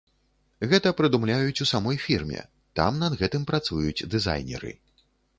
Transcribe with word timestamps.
Гэта 0.69 0.91
прыдумляюць 0.99 1.61
у 1.65 1.67
самой 1.71 1.99
фірме, 2.05 2.41
там 2.79 2.97
над 3.03 3.13
гэтым 3.19 3.45
працуюць 3.51 4.05
дызайнеры. 4.15 4.71